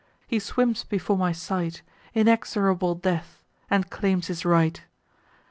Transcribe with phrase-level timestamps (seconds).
[0.25, 1.83] he swims before my sight,
[2.15, 4.81] Inexorable Death; and claims his right.